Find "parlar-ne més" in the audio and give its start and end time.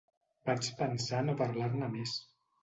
1.43-2.17